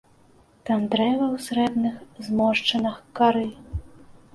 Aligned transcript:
Там 0.69 0.87
дрэвы 0.95 1.27
ў 1.35 1.37
срэбных 1.49 1.95
зморшчынах 2.29 2.95
кары. 3.21 3.51